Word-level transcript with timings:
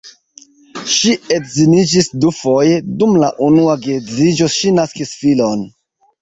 Ŝi 0.93 1.11
edziniĝis 1.35 2.09
dufoje, 2.23 2.79
dum 3.03 3.13
la 3.25 3.29
unua 3.49 3.77
geedziĝo 3.85 4.49
ŝi 4.57 4.73
naskis 4.79 5.15
filon. 5.21 5.63